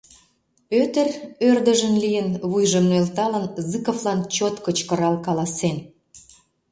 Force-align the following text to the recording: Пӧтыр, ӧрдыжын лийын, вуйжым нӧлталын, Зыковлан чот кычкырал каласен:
Пӧтыр, 0.69 1.07
ӧрдыжын 1.49 1.95
лийын, 2.03 2.27
вуйжым 2.49 2.85
нӧлталын, 2.91 3.45
Зыковлан 3.69 4.19
чот 4.35 4.55
кычкырал 4.65 5.15
каласен: 5.25 5.77